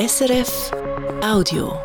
[0.00, 0.70] SRF
[1.22, 1.78] Audio.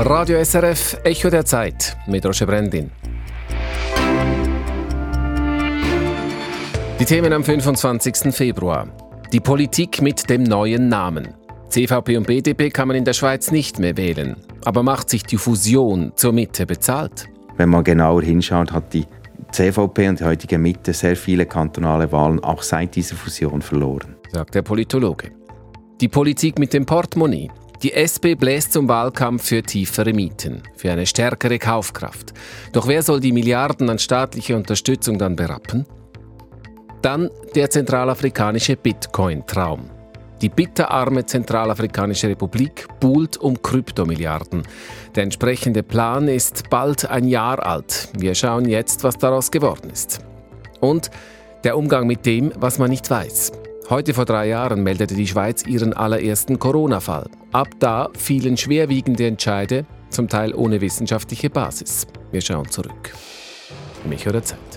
[0.00, 2.90] Radio SRF Echo der Zeit mit Roger Brendin.
[6.98, 8.34] Die Themen am 25.
[8.34, 8.88] Februar.
[9.32, 11.28] Die Politik mit dem neuen Namen.
[11.68, 14.34] CVP und BDP kann man in der Schweiz nicht mehr wählen.
[14.64, 17.28] Aber macht sich die Fusion zur Mitte bezahlt?
[17.56, 19.06] Wenn man genauer hinschaut, hat die
[19.52, 24.16] CVP und die heutige Mitte sehr viele kantonale Wahlen auch seit dieser Fusion verloren.
[24.32, 25.30] Sagt der Politologe.
[26.00, 27.50] Die Politik mit dem Portemonnaie.
[27.82, 32.32] Die SP bläst zum Wahlkampf für tiefere Mieten, für eine stärkere Kaufkraft.
[32.72, 35.84] Doch wer soll die Milliarden an staatlicher Unterstützung dann berappen?
[37.02, 39.91] Dann der zentralafrikanische Bitcoin-Traum.
[40.42, 44.64] Die bitterarme Zentralafrikanische Republik buhlt um Kryptomilliarden.
[45.14, 48.08] Der entsprechende Plan ist bald ein Jahr alt.
[48.18, 50.18] Wir schauen jetzt, was daraus geworden ist.
[50.80, 51.10] Und
[51.62, 53.52] der Umgang mit dem, was man nicht weiß.
[53.88, 57.30] Heute vor drei Jahren meldete die Schweiz ihren allerersten Corona-Fall.
[57.52, 62.06] Ab da fielen schwerwiegende Entscheide, zum Teil ohne wissenschaftliche Basis.
[62.32, 63.12] Wir schauen zurück.
[64.04, 64.71] Mich oder Zeit.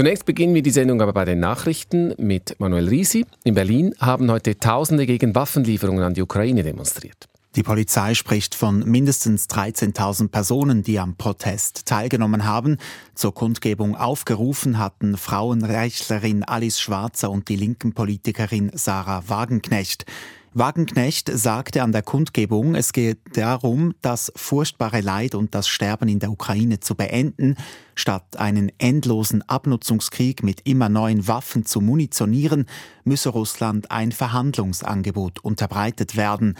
[0.00, 3.26] Zunächst beginnen wir die Sendung aber bei den Nachrichten mit Manuel Risi.
[3.44, 7.28] In Berlin haben heute Tausende gegen Waffenlieferungen an die Ukraine demonstriert.
[7.54, 12.78] Die Polizei spricht von mindestens 13.000 Personen, die am Protest teilgenommen haben.
[13.14, 20.06] Zur Kundgebung aufgerufen hatten Frauenrechtlerin Alice Schwarzer und die linken Politikerin Sarah Wagenknecht.
[20.52, 26.18] Wagenknecht sagte an der Kundgebung, es geht darum, das furchtbare Leid und das Sterben in
[26.18, 27.54] der Ukraine zu beenden,
[27.94, 32.66] statt einen endlosen Abnutzungskrieg mit immer neuen Waffen zu munitionieren,
[33.04, 36.56] müsse Russland ein Verhandlungsangebot unterbreitet werden.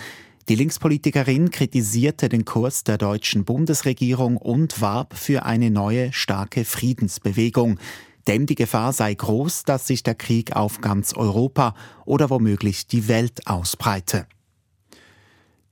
[0.49, 7.81] Die Linkspolitikerin kritisierte den Kurs der deutschen Bundesregierung und warb für eine neue starke Friedensbewegung
[8.27, 13.09] denn die Gefahr sei groß, dass sich der Krieg auf ganz Europa oder womöglich die
[13.09, 14.27] Welt ausbreite.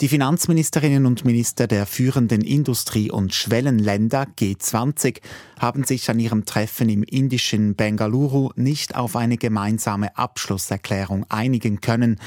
[0.01, 5.21] Die Finanzministerinnen und Minister der führenden Industrie- und Schwellenländer G20
[5.59, 12.21] haben sich an ihrem Treffen im indischen Bengaluru nicht auf eine gemeinsame Abschlusserklärung einigen können,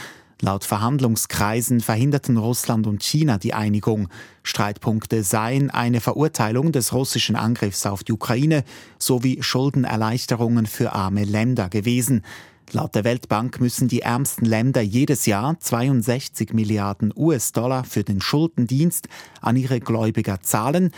[0.44, 4.08] Laut Verhandlungskreisen verhinderten Russland und China die Einigung.
[4.42, 8.64] Streitpunkte seien eine Verurteilung des russischen Angriffs auf die Ukraine
[8.98, 12.24] sowie Schuldenerleichterungen für arme Länder gewesen.
[12.72, 19.10] Laut der Weltbank müssen die ärmsten Länder jedes Jahr 62 Milliarden US-Dollar für den Schuldendienst
[19.42, 20.90] an ihre Gläubiger zahlen.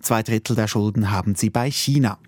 [0.00, 2.18] Zwei Drittel der Schulden haben sie bei China.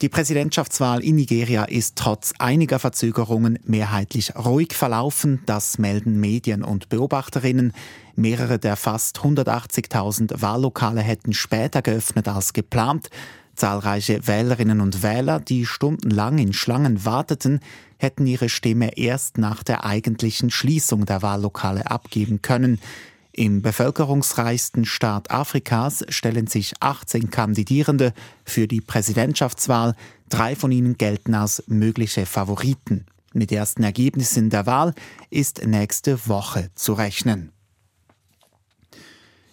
[0.00, 6.88] Die Präsidentschaftswahl in Nigeria ist trotz einiger Verzögerungen mehrheitlich ruhig verlaufen, das melden Medien und
[6.88, 7.72] Beobachterinnen.
[8.14, 13.10] Mehrere der fast 180.000 Wahllokale hätten später geöffnet als geplant.
[13.56, 17.58] Zahlreiche Wählerinnen und Wähler, die stundenlang in Schlangen warteten,
[17.96, 22.78] hätten ihre Stimme erst nach der eigentlichen Schließung der Wahllokale abgeben können.
[23.38, 28.12] Im bevölkerungsreichsten Staat Afrikas stellen sich 18 Kandidierende
[28.44, 29.94] für die Präsidentschaftswahl.
[30.28, 33.06] Drei von ihnen gelten als mögliche Favoriten.
[33.32, 34.92] Mit ersten Ergebnissen der Wahl
[35.30, 37.52] ist nächste Woche zu rechnen.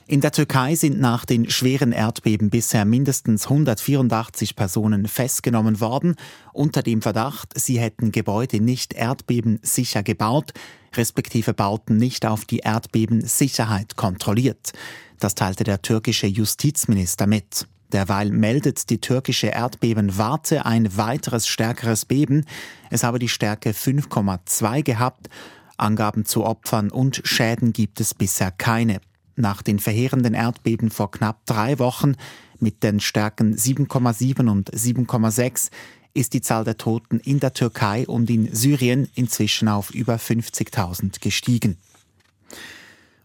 [0.07, 6.15] In der Türkei sind nach den schweren Erdbeben bisher mindestens 184 Personen festgenommen worden,
[6.53, 10.53] unter dem Verdacht, sie hätten Gebäude nicht erdbebensicher gebaut
[10.97, 14.73] respektive Bauten nicht auf die Erdbebensicherheit kontrolliert.
[15.19, 17.67] Das teilte der türkische Justizminister mit.
[17.91, 22.45] Derweil meldet die türkische Erdbebenwarte ein weiteres stärkeres Beben.
[22.89, 25.29] Es habe die Stärke 5,2 gehabt.
[25.77, 28.99] Angaben zu Opfern und Schäden gibt es bisher keine.
[29.35, 32.15] Nach den verheerenden Erdbeben vor knapp drei Wochen
[32.59, 35.69] mit den Stärken 7,7 und 7,6
[36.15, 41.19] ist die Zahl der Toten in der Türkei und in Syrien inzwischen auf über 50.000
[41.19, 41.77] gestiegen.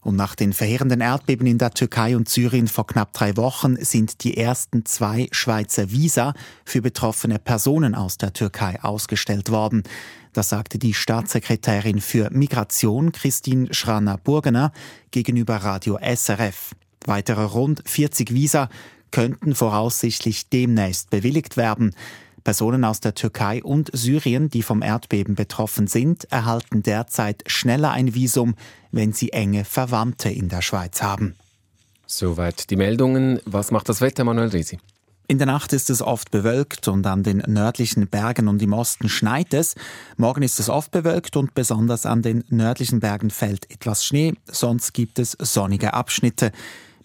[0.01, 4.23] Und nach den verheerenden Erdbeben in der Türkei und Syrien vor knapp drei Wochen sind
[4.23, 6.33] die ersten zwei Schweizer Visa
[6.65, 9.83] für betroffene Personen aus der Türkei ausgestellt worden.
[10.33, 14.71] Das sagte die Staatssekretärin für Migration Christine Schraner-Burgener
[15.11, 16.71] gegenüber Radio SRF.
[17.05, 18.69] Weitere rund 40 Visa
[19.11, 21.93] könnten voraussichtlich demnächst bewilligt werden.
[22.43, 28.13] Personen aus der Türkei und Syrien, die vom Erdbeben betroffen sind, erhalten derzeit schneller ein
[28.13, 28.55] Visum,
[28.91, 31.35] wenn sie enge Verwandte in der Schweiz haben.
[32.05, 33.39] Soweit die Meldungen.
[33.45, 34.79] Was macht das Wetter, Manuel Risi?
[35.31, 39.07] In der Nacht ist es oft bewölkt und an den nördlichen Bergen und im Osten
[39.07, 39.75] schneit es.
[40.17, 44.93] Morgen ist es oft bewölkt und besonders an den nördlichen Bergen fällt etwas Schnee, sonst
[44.93, 46.51] gibt es sonnige Abschnitte.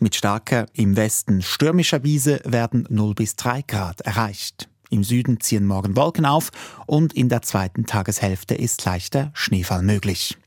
[0.00, 4.68] Mit starker, im Westen stürmischer Wiese werden 0 bis 3 Grad erreicht.
[4.96, 6.50] Im Süden ziehen morgen Wolken auf
[6.86, 10.38] und in der zweiten Tageshälfte ist leichter Schneefall möglich.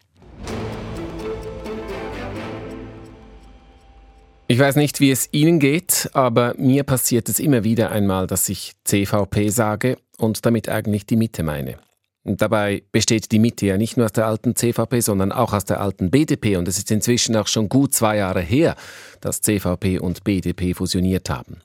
[4.48, 8.50] Ich weiß nicht, wie es Ihnen geht, aber mir passiert es immer wieder einmal, dass
[8.50, 11.78] ich CVP sage und damit eigentlich die Mitte meine.
[12.24, 15.66] Und dabei besteht die Mitte ja nicht nur aus der alten CVP, sondern auch aus
[15.66, 16.58] der alten BDP.
[16.58, 18.76] Und es ist inzwischen auch schon gut zwei Jahre her,
[19.22, 21.62] dass CVP und BDP fusioniert haben.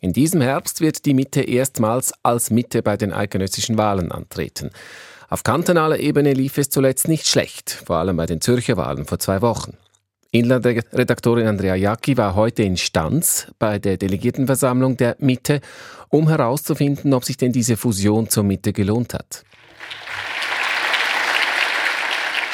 [0.00, 4.70] In diesem Herbst wird die Mitte erstmals als Mitte bei den eidgenössischen Wahlen antreten.
[5.28, 9.18] Auf kantonaler Ebene lief es zuletzt nicht schlecht, vor allem bei den Zürcher Wahlen vor
[9.18, 9.76] zwei Wochen.
[10.30, 15.60] Inlandredaktorin Andrea Jacki war heute in Stanz bei der Delegiertenversammlung der Mitte,
[16.10, 19.44] um herauszufinden, ob sich denn diese Fusion zur Mitte gelohnt hat.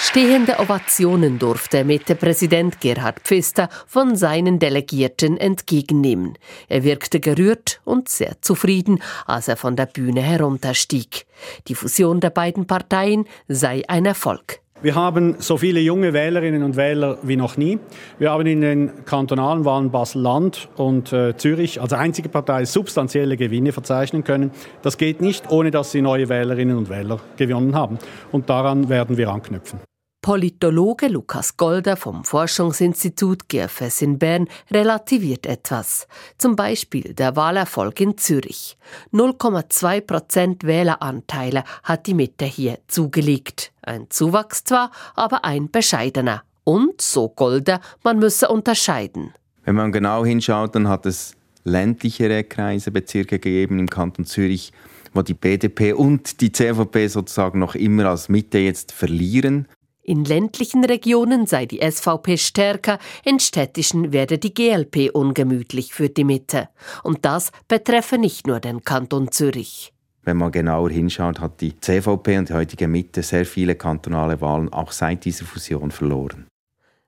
[0.05, 6.37] Stehende Ovationen durfte Mitte-Präsident Gerhard Pfister von seinen Delegierten entgegennehmen.
[6.69, 11.25] Er wirkte gerührt und sehr zufrieden, als er von der Bühne herunterstieg.
[11.69, 14.61] Die Fusion der beiden Parteien sei ein Erfolg.
[14.83, 17.79] Wir haben so viele junge Wählerinnen und Wähler wie noch nie.
[18.19, 23.71] Wir haben in den kantonalen Wahlen Basel-Land und äh, Zürich als einzige Partei substanzielle Gewinne
[23.71, 24.51] verzeichnen können.
[24.83, 27.99] Das geht nicht, ohne dass sie neue Wählerinnen und Wähler gewonnen haben.
[28.33, 29.79] Und daran werden wir anknüpfen.
[30.23, 36.07] Politologe Lukas Golder vom Forschungsinstitut GFS in Bern relativiert etwas.
[36.39, 38.79] Zum Beispiel der Wahlerfolg in Zürich.
[39.13, 43.73] 0,2 Prozent Wähleranteile hat die Mitte hier zugelegt.
[43.83, 46.45] Ein Zuwachs zwar, aber ein bescheidener.
[46.63, 49.35] Und, so Golder, man müsse unterscheiden.
[49.65, 51.35] Wenn man genau hinschaut, dann hat es
[51.65, 54.73] ländlichere Kreise, Bezirke gegeben im Kanton Zürich,
[55.15, 59.67] wo die BDP und die CVP sozusagen noch immer als Mitte jetzt verlieren.
[60.05, 66.25] In ländlichen Regionen sei die SVP stärker, in städtischen werde die GLP ungemütlich für die
[66.25, 66.69] Mitte.
[67.05, 69.93] Und das betreffe nicht nur den Kanton Zürich.
[70.25, 74.73] Wenn man genauer hinschaut, hat die CVP und die heutige Mitte sehr viele kantonale Wahlen
[74.73, 76.47] auch seit dieser Fusion verloren.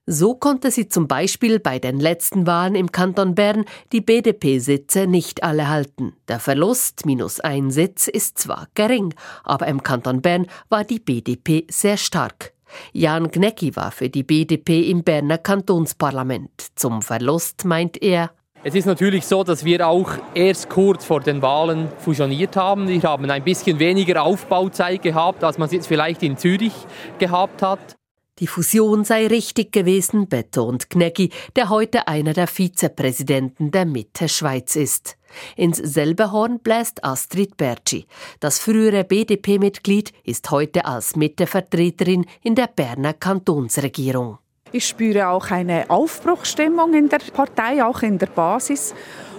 [0.07, 5.43] So konnte sie zum Beispiel bei den letzten Wahlen im Kanton Bern die BDP-Sitze nicht
[5.43, 6.13] alle halten.
[6.27, 9.13] Der Verlust minus ein Sitz ist zwar gering,
[9.43, 12.54] aber im Kanton Bern war die BDP sehr stark.
[12.93, 16.51] Jan Gnecki war für die BDP im Berner Kantonsparlament.
[16.75, 18.31] Zum Verlust meint er,
[18.67, 22.87] es ist natürlich so, dass wir auch erst kurz vor den Wahlen fusioniert haben.
[22.87, 26.73] Wir haben ein bisschen weniger Aufbauzeit gehabt, als man es jetzt vielleicht in Zürich
[27.19, 27.95] gehabt hat.
[28.39, 34.75] Die Fusion sei richtig gewesen, betont Gnecki, der heute einer der Vizepräsidenten der Mitte Schweiz
[34.75, 35.15] ist.
[35.55, 38.07] Ins selbe Horn bläst Astrid Bertschi.
[38.41, 44.39] Das frühere BDP-Mitglied ist heute als Mittevertreterin in der Berner Kantonsregierung.
[44.73, 48.93] Ich spüre auch eine Aufbruchstimmung in der Partei, auch in der Basis.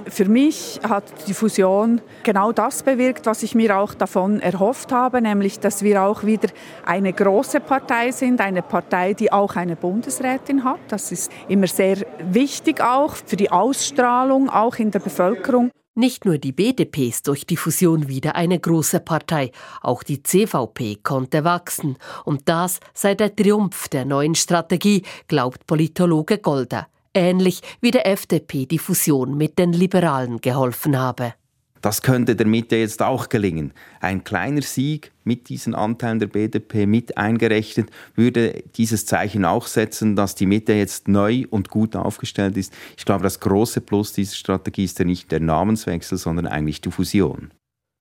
[0.08, 5.20] Für mich hat die Fusion genau das bewirkt, was ich mir auch davon erhofft habe,
[5.20, 6.48] nämlich dass wir auch wieder
[6.84, 10.78] eine große Partei sind, eine Partei, die auch eine Bundesrätin hat.
[10.88, 15.72] Das ist immer sehr wichtig auch für die Ausstrahlung, auch in der Bevölkerung.
[15.96, 19.50] Nicht nur die BDP ist durch die Fusion wieder eine große Partei,
[19.80, 21.96] auch die CVP konnte wachsen.
[22.24, 28.66] Und das sei der Triumph der neuen Strategie, glaubt Politologe Golder, ähnlich wie der FDP
[28.66, 31.34] die Fusion mit den Liberalen geholfen habe.
[31.82, 33.72] Das könnte der Mitte jetzt auch gelingen.
[34.00, 40.16] Ein kleiner Sieg mit diesen Anteilen der BDP mit eingerechnet würde dieses Zeichen auch setzen,
[40.16, 42.72] dass die Mitte jetzt neu und gut aufgestellt ist.
[42.96, 46.90] Ich glaube, das große Plus dieser Strategie ist ja nicht der Namenswechsel, sondern eigentlich die
[46.90, 47.52] Fusion.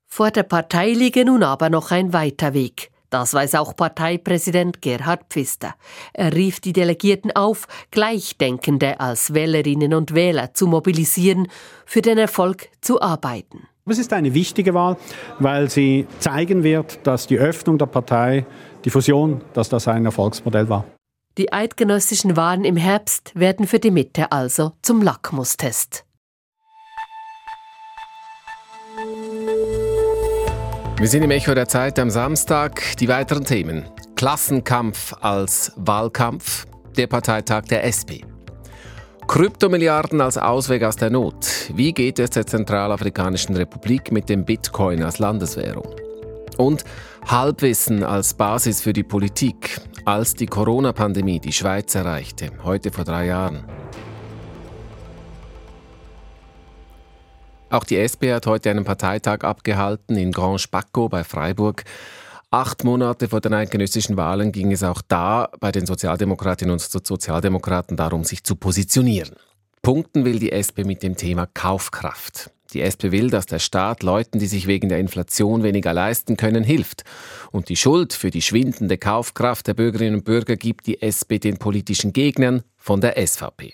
[0.08, 2.90] Vor der Partei liege nun aber noch ein weiter Weg.
[3.16, 5.76] Das weiß auch Parteipräsident Gerhard Pfister.
[6.12, 11.48] Er rief die Delegierten auf, Gleichdenkende als Wählerinnen und Wähler zu mobilisieren,
[11.86, 13.70] für den Erfolg zu arbeiten.
[13.86, 14.98] Es ist eine wichtige Wahl,
[15.40, 18.46] weil sie zeigen wird, dass die Öffnung der Partei,
[18.84, 20.84] die Fusion, dass das ein Erfolgsmodell war.
[21.38, 26.04] Die eidgenössischen Wahlen im Herbst werden für die Mitte also zum Lackmustest.
[30.98, 32.82] Wir sind im Echo der Zeit am Samstag.
[33.02, 33.84] Die weiteren Themen.
[34.16, 36.66] Klassenkampf als Wahlkampf.
[36.96, 38.24] Der Parteitag der SP.
[39.28, 41.70] Kryptomilliarden als Ausweg aus der Not.
[41.74, 45.94] Wie geht es der Zentralafrikanischen Republik mit dem Bitcoin als Landeswährung?
[46.58, 46.86] Und
[47.26, 53.26] Halbwissen als Basis für die Politik, als die Corona-Pandemie die Schweiz erreichte, heute vor drei
[53.26, 53.66] Jahren.
[57.70, 61.84] Auch die SP hat heute einen Parteitag abgehalten in Grand Spacco bei Freiburg.
[62.52, 67.98] Acht Monate vor den eidgenössischen Wahlen ging es auch da bei den Sozialdemokratinnen und Sozialdemokraten
[67.98, 69.36] darum, sich zu positionieren.
[69.82, 72.52] Punkten will die SP mit dem Thema Kaufkraft.
[72.74, 76.64] Die SP will, dass der Staat Leuten, die sich wegen der Inflation weniger leisten können,
[76.64, 77.04] hilft.
[77.52, 81.58] Und die Schuld für die schwindende Kaufkraft der Bürgerinnen und Bürger gibt die SP den
[81.58, 83.74] politischen Gegnern von der SVP.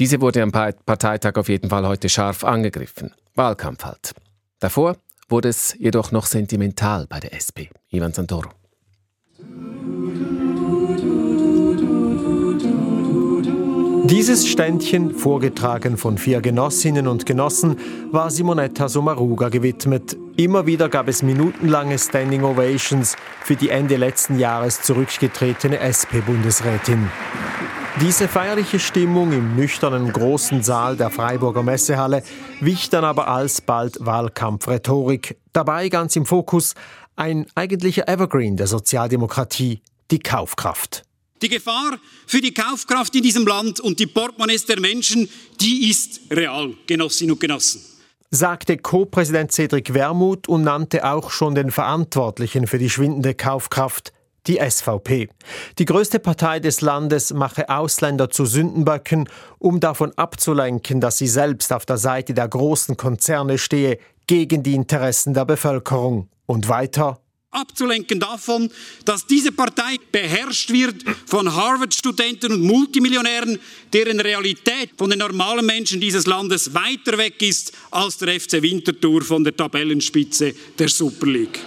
[0.00, 3.12] Diese wurde am Parteitag auf jeden Fall heute scharf angegriffen.
[3.34, 4.14] Wahlkampf halt.
[4.58, 4.96] Davor
[5.28, 7.68] wurde es jedoch noch sentimental bei der SP.
[7.90, 8.48] Ivan Santoro.
[14.08, 17.76] Dieses Ständchen, vorgetragen von vier Genossinnen und Genossen,
[18.10, 20.16] war Simonetta Sommaruga gewidmet.
[20.38, 27.10] Immer wieder gab es minutenlange Standing Ovations für die Ende letzten Jahres zurückgetretene SP-Bundesrätin.
[27.98, 32.22] Diese feierliche Stimmung im nüchternen großen Saal der Freiburger Messehalle
[32.60, 35.36] wich dann aber alsbald Wahlkampfrhetorik.
[35.52, 36.74] Dabei ganz im Fokus
[37.16, 41.02] ein eigentlicher Evergreen der Sozialdemokratie, die Kaufkraft.
[41.42, 45.28] Die Gefahr für die Kaufkraft in diesem Land und die Portemonnaies der Menschen,
[45.60, 47.82] die ist real, Genossinnen und Genossen
[48.32, 54.12] sagte Co-Präsident Cedric Wermuth und nannte auch schon den Verantwortlichen für die schwindende Kaufkraft,
[54.46, 55.28] die SVP.
[55.78, 59.28] Die größte Partei des Landes mache Ausländer zu Sündenböcken,
[59.58, 64.74] um davon abzulenken, dass sie selbst auf der Seite der großen Konzerne stehe, gegen die
[64.74, 66.28] Interessen der Bevölkerung.
[66.46, 67.20] Und weiter
[67.50, 68.70] abzulenken davon,
[69.04, 73.58] dass diese Partei beherrscht wird von Harvard-Studenten und Multimillionären,
[73.92, 79.22] deren Realität von den normalen Menschen dieses Landes weiter weg ist als der FC Winterthur
[79.22, 81.60] von der Tabellenspitze der Super League.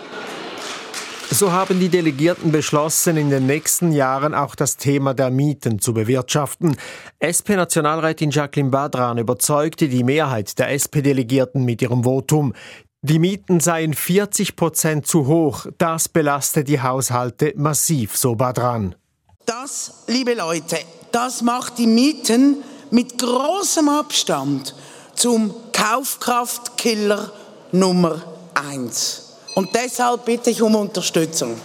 [1.31, 5.93] So haben die Delegierten beschlossen, in den nächsten Jahren auch das Thema der Mieten zu
[5.93, 6.77] bewirtschaften.
[7.19, 12.53] SP-Nationalrätin Jacqueline Badran überzeugte die Mehrheit der SP-Delegierten mit ihrem Votum.
[13.01, 15.65] Die Mieten seien 40 Prozent zu hoch.
[15.77, 18.95] Das belaste die Haushalte massiv, so Badran.
[19.45, 20.77] Das, liebe Leute,
[21.11, 24.75] das macht die Mieten mit großem Abstand
[25.15, 27.31] zum Kaufkraftkiller
[27.71, 28.21] Nummer
[28.53, 29.22] eins.
[29.55, 31.55] Und deshalb bitte ich um Unterstützung.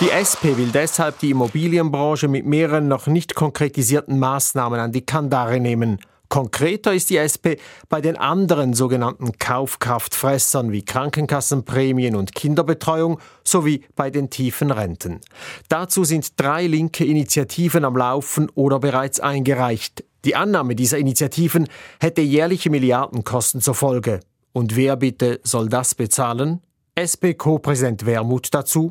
[0.00, 5.58] Die SP will deshalb die Immobilienbranche mit mehreren noch nicht konkretisierten Maßnahmen an die Kandare
[5.58, 5.98] nehmen.
[6.28, 7.56] Konkreter ist die SP
[7.88, 15.20] bei den anderen sogenannten Kaufkraftfressern wie Krankenkassenprämien und Kinderbetreuung sowie bei den tiefen Renten.
[15.68, 20.04] Dazu sind drei linke Initiativen am Laufen oder bereits eingereicht.
[20.26, 21.66] Die Annahme dieser Initiativen
[21.98, 24.20] hätte jährliche Milliardenkosten zur Folge.
[24.52, 26.60] Und wer bitte soll das bezahlen?
[26.98, 28.90] SP-Co-Präsident Wermuth dazu.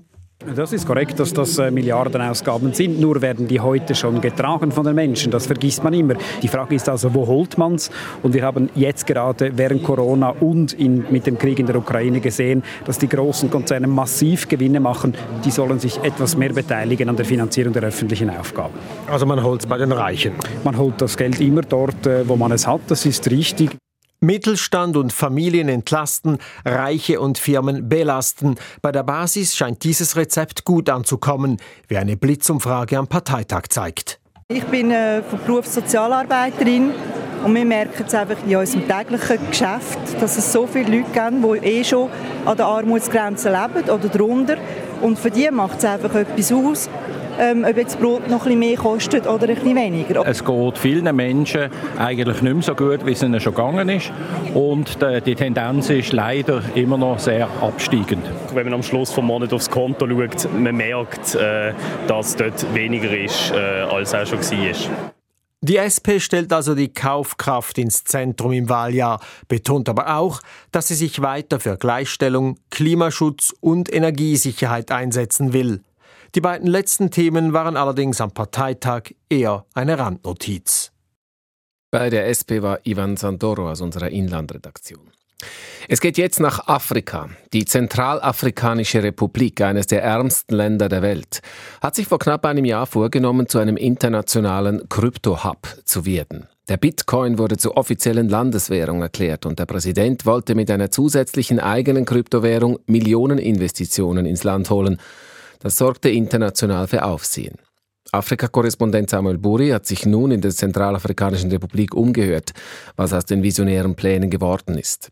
[0.55, 3.01] Das ist korrekt, dass das äh, Milliardenausgaben sind.
[3.01, 5.31] Nur werden die heute schon getragen von den Menschen.
[5.31, 6.13] Das vergisst man immer.
[6.43, 7.89] Die Frage ist also, wo holt man es?
[8.21, 12.21] Und wir haben jetzt gerade während Corona und in, mit dem Krieg in der Ukraine
[12.21, 15.15] gesehen, dass die großen Konzerne massiv Gewinne machen.
[15.43, 18.75] Die sollen sich etwas mehr beteiligen an der Finanzierung der öffentlichen Aufgaben.
[19.07, 20.33] Also man holt es bei den Reichen?
[20.63, 22.81] Man holt das Geld immer dort, äh, wo man es hat.
[22.87, 23.71] Das ist richtig.
[24.19, 28.55] Mittelstand und Familien entlasten, Reiche und Firmen belasten.
[28.81, 31.57] Bei der Basis scheint dieses Rezept gut anzukommen,
[31.87, 34.19] wie eine Blitzumfrage am Parteitag zeigt.
[34.49, 36.91] Ich bin äh, Berufssozialarbeiterin
[37.43, 41.63] und wir merken es einfach in unserem täglichen Geschäft, dass es so viele Leute gibt,
[41.63, 42.09] die eh schon
[42.45, 44.57] an der Armutsgrenze leben oder darunter.
[45.01, 46.89] Und für die macht es einfach etwas aus,
[47.39, 50.25] ähm, ob jetzt Brot noch ein bisschen mehr kostet oder ein bisschen weniger.
[50.25, 54.11] Es geht vielen Menschen eigentlich nicht mehr so gut, wie es ihnen schon gegangen ist.
[54.53, 58.25] Und die Tendenz ist leider immer noch sehr absteigend.
[58.53, 61.73] Wenn man am Schluss des Monats aufs Konto schaut, man merkt, äh,
[62.07, 63.57] dass dort weniger ist, äh,
[63.89, 65.11] als auch schon war.
[65.61, 70.39] Die SP stellt also die Kaufkraft ins Zentrum im Wahljahr, betont aber auch,
[70.71, 75.81] dass sie sich weiter für Gleichstellung, Klimaschutz und Energiesicherheit einsetzen will.
[76.37, 80.91] Die beiden letzten Themen waren allerdings am Parteitag eher eine Randnotiz.
[81.89, 85.09] Bei der SP war Ivan Santoro aus unserer Inlandredaktion.
[85.87, 87.31] Es geht jetzt nach Afrika.
[87.53, 91.41] Die Zentralafrikanische Republik, eines der ärmsten Länder der Welt,
[91.81, 96.47] hat sich vor knapp einem Jahr vorgenommen, zu einem internationalen Krypto-Hub zu werden.
[96.69, 102.05] Der Bitcoin wurde zur offiziellen Landeswährung erklärt und der Präsident wollte mit einer zusätzlichen eigenen
[102.05, 104.99] Kryptowährung Millioneninvestitionen ins Land holen.
[105.59, 107.55] Das sorgte international für Aufsehen.
[108.11, 112.51] Afrika-Korrespondent Samuel Buri hat sich nun in der Zentralafrikanischen Republik umgehört,
[112.95, 115.09] was aus den visionären Plänen geworden ist.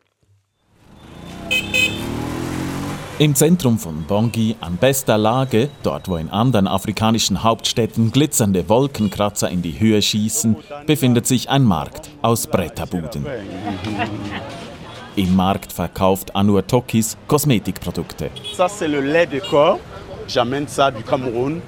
[3.18, 9.50] Im Zentrum von Bongi, an bester Lage, dort wo in anderen afrikanischen Hauptstädten glitzernde Wolkenkratzer
[9.50, 13.26] in die Höhe schießen, befindet sich ein Markt aus Bretterbuden.
[15.16, 18.32] Im Markt verkauft Anur Tokis Kosmetikprodukte.
[18.54, 18.68] Ça,
[20.28, 21.62] J'amène ça du Cameroun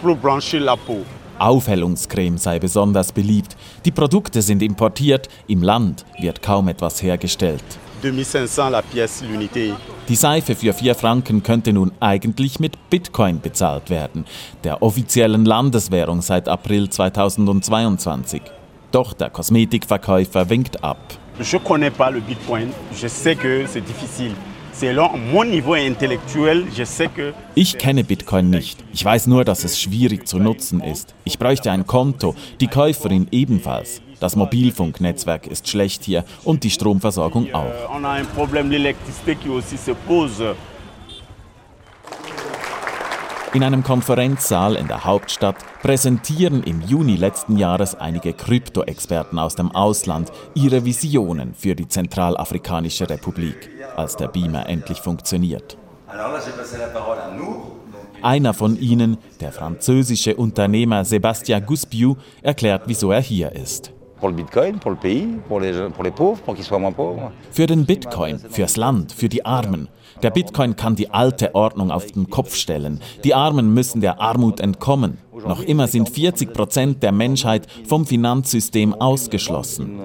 [0.00, 1.04] pour blanchir la peau.
[1.38, 3.56] Aufhellungscreme sei besonders beliebt.
[3.84, 7.64] Die Produkte sind importiert, im Land wird kaum etwas hergestellt.
[8.02, 9.72] 2500 la pièce l'unité.
[10.08, 14.24] Die Seife für 4 Franken könnte nun eigentlich mit Bitcoin bezahlt werden,
[14.64, 18.42] der offiziellen Landeswährung seit April 2022.
[18.90, 20.98] Doch der Kosmetikverkäufer winkt ab.
[21.40, 24.34] Je connais pas le Bitcoin, je sais que c'est difficile.
[27.54, 28.82] Ich kenne Bitcoin nicht.
[28.92, 31.14] Ich weiß nur, dass es schwierig zu nutzen ist.
[31.24, 34.02] Ich bräuchte ein Konto, die Käuferin ebenfalls.
[34.18, 37.72] Das Mobilfunknetzwerk ist schlecht hier und die Stromversorgung auch.
[43.54, 49.70] In einem Konferenzsaal in der Hauptstadt präsentieren im Juni letzten Jahres einige Krypto-Experten aus dem
[49.72, 55.76] Ausland ihre Visionen für die Zentralafrikanische Republik, als der Beamer endlich funktioniert.
[58.22, 63.92] Einer von ihnen, der französische Unternehmer Sébastien Guspiou, erklärt, wieso er hier ist.
[67.50, 69.88] Für den Bitcoin, fürs Land, für die Armen.
[70.22, 73.00] Der Bitcoin kann die alte Ordnung auf den Kopf stellen.
[73.24, 75.18] Die Armen müssen der Armut entkommen.
[75.32, 80.00] Noch immer sind 40 Prozent der Menschheit vom Finanzsystem ausgeschlossen.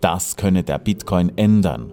[0.00, 1.92] Das könne der Bitcoin ändern.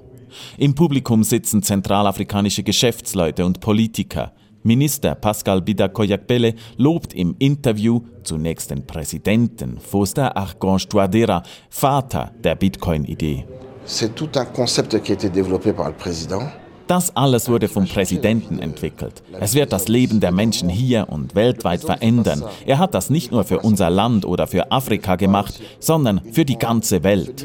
[0.57, 4.33] Im Publikum sitzen zentralafrikanische Geschäftsleute und Politiker.
[4.63, 13.45] Minister Pascal Bida-Koyakbele lobt im Interview zunächst den Präsidenten Foster Archange Touadera, Vater der Bitcoin-Idee.
[13.85, 16.41] C'est tout un concept qui a été développé par le président.
[16.87, 19.23] Das alles wurde vom Präsidenten entwickelt.
[19.39, 22.43] Es wird das Leben der Menschen hier und weltweit verändern.
[22.65, 26.57] Er hat das nicht nur für unser Land oder für Afrika gemacht, sondern für die
[26.57, 27.43] ganze Welt.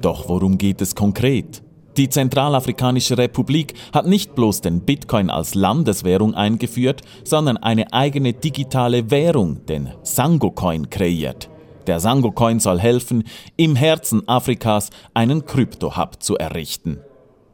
[0.00, 1.62] Doch worum geht es konkret?
[1.96, 9.10] Die Zentralafrikanische Republik hat nicht bloß den Bitcoin als Landeswährung eingeführt, sondern eine eigene digitale
[9.10, 11.50] Währung, den Sango-Coin, kreiert.
[11.88, 13.24] Der Sango-Coin soll helfen,
[13.56, 17.00] im Herzen Afrikas einen Krypto-Hub zu errichten.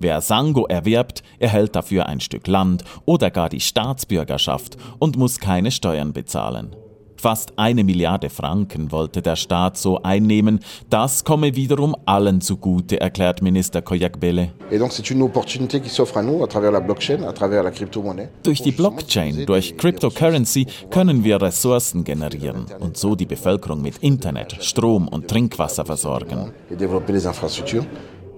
[0.01, 5.71] Wer Sango erwirbt, erhält dafür ein Stück Land oder gar die Staatsbürgerschaft und muss keine
[5.71, 6.75] Steuern bezahlen.
[7.17, 10.61] Fast eine Milliarde Franken wollte der Staat so einnehmen.
[10.91, 14.53] Das komme wiederum allen zugute, erklärt Minister Koyakbele.
[18.43, 24.57] Durch die Blockchain, durch Cryptocurrency können wir Ressourcen generieren und so die Bevölkerung mit Internet,
[24.61, 26.53] Strom und Trinkwasser versorgen.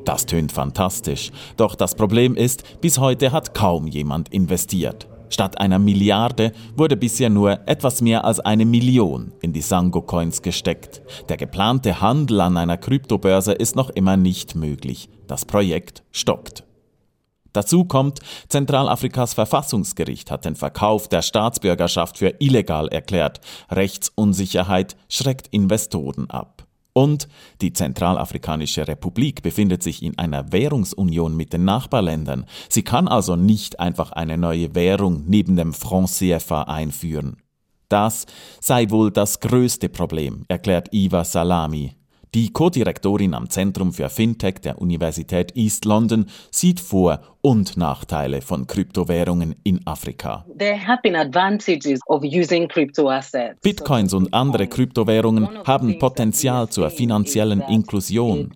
[0.05, 1.33] Das tönt fantastisch.
[1.57, 5.09] Doch das Problem ist, bis heute hat kaum jemand investiert.
[5.29, 11.03] Statt einer Milliarde wurde bisher nur etwas mehr als eine Million in die Sango-Coins gesteckt.
[11.29, 15.09] Der geplante Handel an einer Kryptobörse ist noch immer nicht möglich.
[15.27, 16.65] Das Projekt stockt.
[17.57, 23.41] Dazu kommt, Zentralafrikas Verfassungsgericht hat den Verkauf der Staatsbürgerschaft für illegal erklärt.
[23.71, 26.65] Rechtsunsicherheit schreckt Investoren ab.
[26.97, 27.29] Und
[27.61, 32.47] die Zentralafrikanische Republik befindet sich in einer Währungsunion mit den Nachbarländern.
[32.71, 37.37] Sie kann also nicht einfach eine neue Währung neben dem Franc CFA einführen.
[37.91, 38.25] Das
[38.63, 41.96] sei wohl das größte Problem, erklärt Iva Salami.
[42.37, 48.66] Die Co-Direktorin am Zentrum für Fintech der Universität East London sieht Vor- und Nachteile von
[48.66, 50.44] Kryptowährungen in Afrika.
[53.62, 58.55] Bitcoins und andere Kryptowährungen haben Potenzial zur finanziellen Inklusion.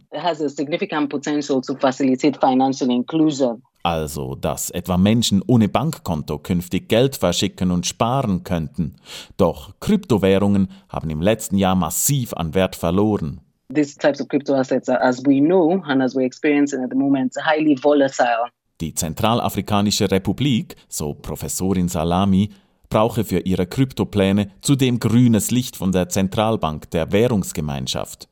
[3.82, 8.96] Also, dass etwa Menschen ohne Bankkonto künftig Geld verschicken und sparen könnten.
[9.38, 13.40] Doch Kryptowährungen haben im letzten Jahr massiv an Wert verloren
[13.74, 16.96] these types of crypto assets are, as we know and as we're experiencing at the
[16.96, 18.50] moment, highly volatile.
[18.80, 22.48] Die Zentralafrikanische Republik, so Professorin Salami,
[22.88, 28.28] brauche für ihre Kryptopläne zudem grünes Licht von der Zentralbank der Währungsgemeinschaft.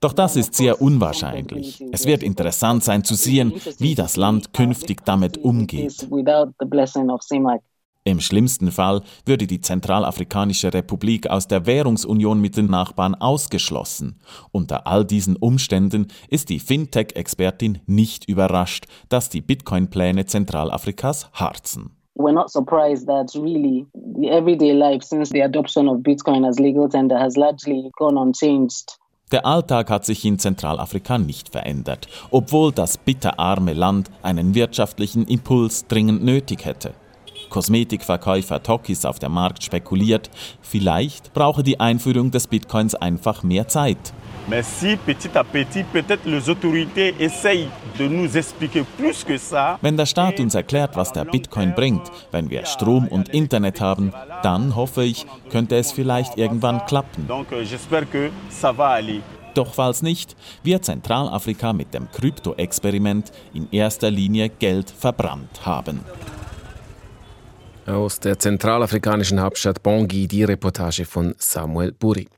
[0.00, 1.84] Doch das ist sehr unwahrscheinlich.
[1.92, 6.08] Es wird interessant sein zu sehen, wie das Land künftig damit umgeht.
[8.04, 14.18] Im schlimmsten Fall würde die Zentralafrikanische Republik aus der Währungsunion mit den Nachbarn ausgeschlossen.
[14.52, 21.90] Unter all diesen Umständen ist die Fintech-Expertin nicht überrascht, dass die Bitcoin-Pläne Zentralafrikas harzen.
[22.16, 26.88] We're not surprised that really the everyday life since the adoption of Bitcoin as legal
[26.88, 28.98] tender has largely gone unchanged.
[29.30, 35.86] Der Alltag hat sich in Zentralafrika nicht verändert, obwohl das bitterarme Land einen wirtschaftlichen Impuls
[35.86, 36.94] dringend nötig hätte.
[37.50, 40.30] Kosmetikverkäufer Tokis auf dem Markt spekuliert,
[40.62, 44.14] vielleicht brauche die Einführung des Bitcoins einfach mehr Zeit.
[44.48, 49.78] Mais si petit à petit, peut-être les autorités essayent de nous expliquer plus que ça.
[49.82, 54.12] Wenn der Staat uns erklärt, was der Bitcoin bringt, wenn wir Strom und Internet haben,
[54.42, 57.28] dann hoffe ich, könnte es vielleicht irgendwann klappen.
[57.28, 59.20] Donc euh, j'espère que ça va aller.
[59.54, 66.00] Doch falls nicht, wird Zentralafrika mit dem Krypto-Experiment in erster Linie Geld verbrannt haben.
[67.90, 72.28] Aus der zentralafrikanischen Hauptstadt Bangui die Reportage von Samuel Buri.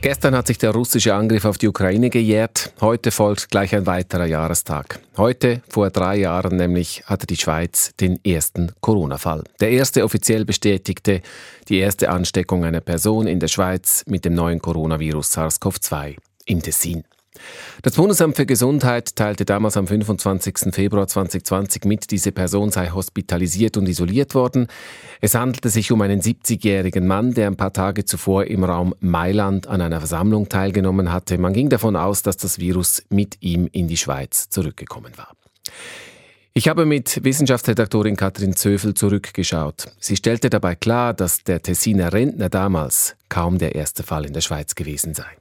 [0.00, 2.72] Gestern hat sich der russische Angriff auf die Ukraine gejährt.
[2.80, 5.00] Heute folgt gleich ein weiterer Jahrestag.
[5.18, 9.44] Heute, vor drei Jahren nämlich, hatte die Schweiz den ersten Corona-Fall.
[9.60, 11.20] Der erste offiziell bestätigte,
[11.68, 17.04] die erste Ansteckung einer Person in der Schweiz mit dem neuen Coronavirus SARS-CoV-2 im Tessin.
[17.82, 20.74] Das Bundesamt für Gesundheit teilte damals am 25.
[20.74, 24.66] Februar 2020 mit, diese Person sei hospitalisiert und isoliert worden.
[25.20, 29.66] Es handelte sich um einen 70-jährigen Mann, der ein paar Tage zuvor im Raum Mailand
[29.68, 31.38] an einer Versammlung teilgenommen hatte.
[31.38, 35.34] Man ging davon aus, dass das Virus mit ihm in die Schweiz zurückgekommen war.
[36.52, 39.86] Ich habe mit Wissenschaftsredaktorin Katrin Zöfel zurückgeschaut.
[40.00, 44.40] Sie stellte dabei klar, dass der Tessiner Rentner damals kaum der erste Fall in der
[44.40, 45.39] Schweiz gewesen sei.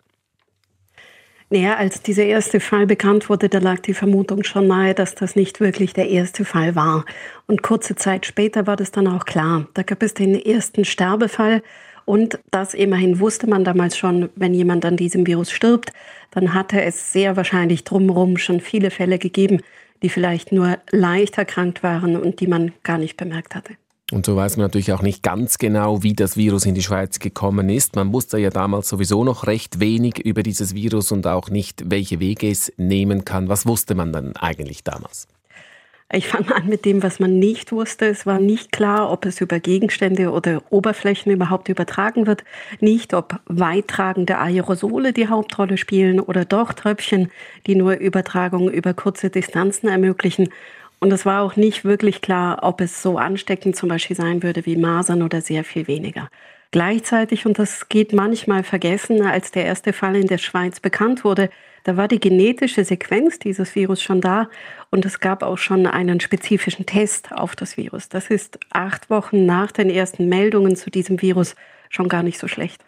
[1.51, 5.35] Naja, als dieser erste Fall bekannt wurde, da lag die Vermutung schon nahe, dass das
[5.35, 7.05] nicht wirklich der erste Fall war.
[7.47, 9.67] Und kurze Zeit später war das dann auch klar.
[9.73, 11.63] Da gab es den ersten Sterbefall.
[12.05, 15.91] Und das immerhin wusste man damals schon, wenn jemand an diesem Virus stirbt,
[16.31, 19.62] dann hatte es sehr wahrscheinlich drumherum schon viele Fälle gegeben,
[20.03, 23.73] die vielleicht nur leicht erkrankt waren und die man gar nicht bemerkt hatte.
[24.12, 27.19] Und so weiß man natürlich auch nicht ganz genau, wie das Virus in die Schweiz
[27.19, 27.95] gekommen ist.
[27.95, 32.19] Man wusste ja damals sowieso noch recht wenig über dieses Virus und auch nicht, welche
[32.19, 33.50] Wege es nehmen kann.
[33.50, 35.28] Was wusste man dann eigentlich damals?
[36.12, 38.08] Ich fange an mit dem, was man nicht wusste.
[38.08, 42.43] Es war nicht klar, ob es über Gegenstände oder Oberflächen überhaupt übertragen wird.
[42.80, 47.30] Nicht, ob weittragende Aerosole die Hauptrolle spielen oder doch Tröpfchen,
[47.67, 50.50] die nur Übertragung über kurze Distanzen ermöglichen.
[50.99, 54.65] Und es war auch nicht wirklich klar, ob es so ansteckend zum Beispiel sein würde
[54.65, 56.29] wie Masern oder sehr viel weniger.
[56.71, 61.49] Gleichzeitig, und das geht manchmal vergessen, als der erste Fall in der Schweiz bekannt wurde,
[61.83, 64.49] da war die genetische Sequenz dieses Virus schon da
[64.91, 68.09] und es gab auch schon einen spezifischen Test auf das Virus.
[68.09, 71.55] Das ist acht Wochen nach den ersten Meldungen zu diesem Virus
[71.89, 72.83] schon gar nicht so schlecht.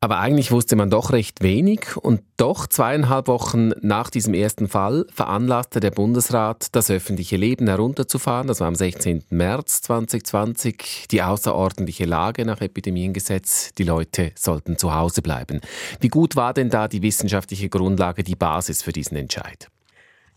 [0.00, 5.06] Aber eigentlich wusste man doch recht wenig und doch zweieinhalb Wochen nach diesem ersten Fall
[5.10, 8.46] veranlasste der Bundesrat, das öffentliche Leben herunterzufahren.
[8.46, 9.24] Das war am 16.
[9.30, 11.06] März 2020.
[11.10, 13.72] Die außerordentliche Lage nach Epidemiengesetz.
[13.78, 15.62] Die Leute sollten zu Hause bleiben.
[16.00, 19.68] Wie gut war denn da die wissenschaftliche Grundlage, die Basis für diesen Entscheid?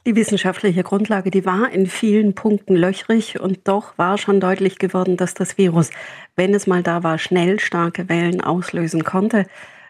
[0.05, 5.17] Die wissenschaftliche Grundlage, die war in vielen Punkten löchrig und doch war schon deutlich geworden,
[5.17, 5.89] dass das Virus,
[6.37, 9.45] wenn es mal da war, schnell starke Wellen auslösen konnte.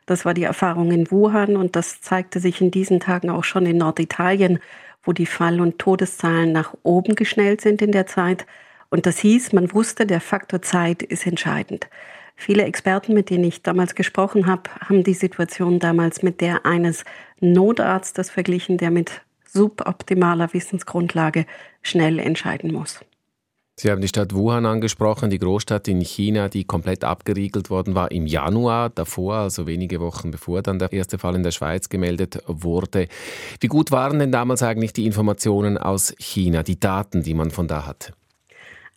[0.07, 3.67] Das war die Erfahrung in Wuhan und das zeigte sich in diesen Tagen auch schon
[3.67, 4.57] in Norditalien,
[5.03, 8.47] wo die Fall- und Todeszahlen nach oben geschnellt sind in der Zeit.
[8.89, 11.87] Und das hieß, man wusste, der Faktor Zeit ist entscheidend.
[12.35, 17.05] Viele Experten, mit denen ich damals gesprochen habe, haben die Situation damals mit der eines
[17.39, 21.45] Notarztes verglichen, der mit suboptimaler Wissensgrundlage
[21.81, 22.99] schnell entscheiden muss.
[23.79, 28.11] Sie haben die Stadt Wuhan angesprochen, die Großstadt in China, die komplett abgeriegelt worden war
[28.11, 32.43] im Januar davor, also wenige Wochen bevor dann der erste Fall in der Schweiz gemeldet
[32.45, 33.07] wurde.
[33.61, 37.69] Wie gut waren denn damals eigentlich die Informationen aus China, die Daten, die man von
[37.69, 38.11] da hatte?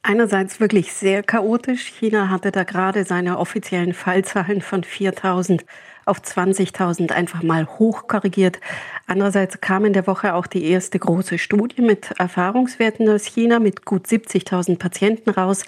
[0.05, 1.87] Einerseits wirklich sehr chaotisch.
[1.87, 5.65] China hatte da gerade seine offiziellen Fallzahlen von 4000
[6.07, 8.59] auf 20.000 einfach mal hochkorrigiert.
[9.07, 13.85] Andererseits kam in der Woche auch die erste große Studie mit Erfahrungswerten aus China mit
[13.85, 15.65] gut 70.000 Patienten raus.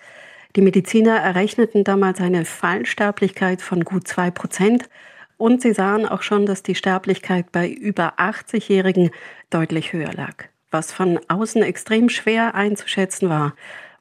[0.56, 4.88] Die Mediziner errechneten damals eine Fallsterblichkeit von gut zwei Prozent.
[5.36, 9.10] Und sie sahen auch schon, dass die Sterblichkeit bei über 80-Jährigen
[9.50, 10.46] deutlich höher lag.
[10.72, 13.54] Was von außen extrem schwer einzuschätzen war,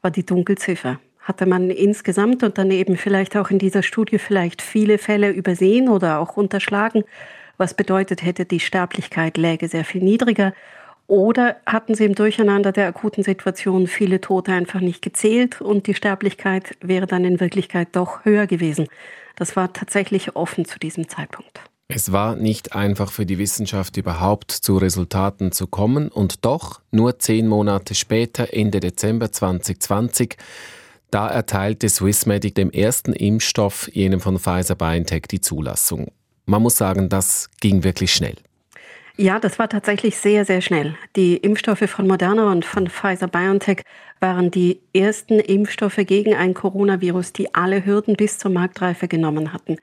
[0.03, 4.61] war die Dunkelziffer hatte man insgesamt und dann eben vielleicht auch in dieser Studie vielleicht
[4.61, 7.03] viele Fälle übersehen oder auch unterschlagen,
[7.57, 10.53] was bedeutet hätte, die Sterblichkeit läge sehr viel niedriger.
[11.07, 15.93] Oder hatten sie im Durcheinander der akuten Situation viele Tote einfach nicht gezählt und die
[15.93, 18.87] Sterblichkeit wäre dann in Wirklichkeit doch höher gewesen.
[19.35, 21.61] Das war tatsächlich offen zu diesem Zeitpunkt.
[21.87, 27.19] Es war nicht einfach für die Wissenschaft überhaupt zu Resultaten zu kommen und doch nur
[27.19, 30.37] zehn Monate später, Ende Dezember 2020,
[31.11, 36.07] da erteilte Swissmedic dem ersten Impfstoff, jenem von Pfizer BioNTech, die Zulassung.
[36.45, 38.35] Man muss sagen, das ging wirklich schnell.
[39.15, 40.95] Ja, das war tatsächlich sehr, sehr schnell.
[41.15, 43.83] Die Impfstoffe von Moderna und von Pfizer BioNTech
[44.19, 49.77] waren die ersten Impfstoffe gegen ein Coronavirus, die alle Hürden bis zur Marktreife genommen hatten.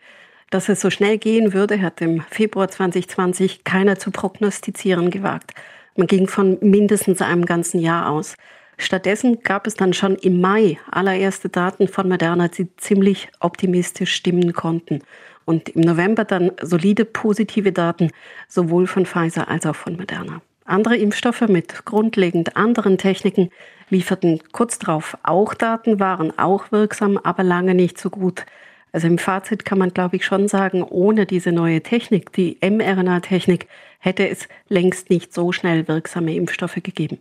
[0.51, 5.55] Dass es so schnell gehen würde, hat im Februar 2020 keiner zu prognostizieren gewagt.
[5.95, 8.37] Man ging von mindestens einem ganzen Jahr aus.
[8.77, 14.53] Stattdessen gab es dann schon im Mai allererste Daten von Moderna, die ziemlich optimistisch stimmen
[14.53, 15.03] konnten.
[15.45, 18.11] Und im November dann solide positive Daten
[18.49, 20.43] sowohl von Pfizer als auch von Moderna.
[20.65, 23.51] Andere Impfstoffe mit grundlegend anderen Techniken
[23.89, 28.47] lieferten kurz darauf auch Daten, waren auch wirksam, aber lange nicht so gut.
[28.93, 33.69] Also im Fazit kann man, glaube ich, schon sagen, ohne diese neue Technik, die mRNA-Technik,
[33.99, 37.19] hätte es längst nicht so schnell wirksame Impfstoffe gegeben.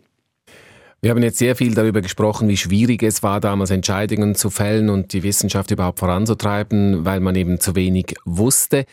[1.02, 4.90] Wir haben jetzt sehr viel darüber gesprochen, wie schwierig es war, damals Entscheidungen zu fällen
[4.90, 8.84] und die Wissenschaft überhaupt voranzutreiben, weil man eben zu wenig wusste.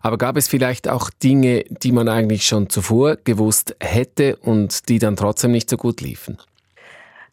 [0.00, 4.98] Aber gab es vielleicht auch Dinge, die man eigentlich schon zuvor gewusst hätte und die
[4.98, 6.38] dann trotzdem nicht so gut liefen?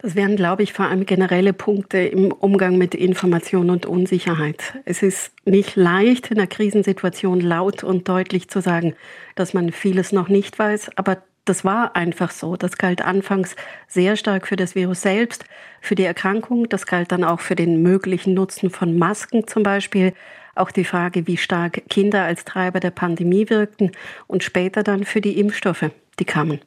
[0.02, 4.76] Das wären, glaube ich, vor allem generelle Punkte im Umgang mit Information und Unsicherheit.
[4.86, 8.96] Es ist nicht leicht, in einer Krisensituation laut und deutlich zu sagen,
[9.36, 12.56] dass man vieles noch nicht weiß, aber das war einfach so.
[12.56, 13.58] Das galt anfangs
[13.88, 15.44] sehr stark für das Virus selbst,
[15.82, 16.70] für die Erkrankung.
[16.70, 20.14] Das galt dann auch für den möglichen Nutzen von Masken zum Beispiel.
[20.56, 23.92] Auch die Frage, wie stark Kinder als Treiber der Pandemie wirkten
[24.28, 26.62] und später dann für die Impfstoffe, die kamen.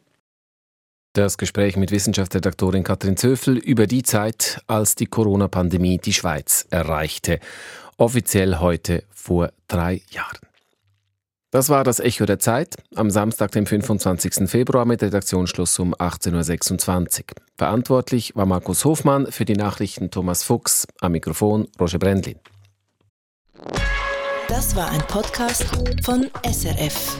[1.14, 7.38] Das Gespräch mit Wissenschaftsredaktorin Katrin Zöfel über die Zeit, als die Corona-Pandemie die Schweiz erreichte.
[7.98, 10.38] Offiziell heute vor drei Jahren.
[11.50, 14.48] Das war das Echo der Zeit am Samstag, dem 25.
[14.48, 17.26] Februar mit Redaktionsschluss um 18.26 Uhr.
[17.58, 22.38] Verantwortlich war Markus Hofmann, für die Nachrichten Thomas Fuchs, am Mikrofon Roger Brendlin.
[24.48, 25.66] Das war ein Podcast
[26.02, 27.18] von SRF.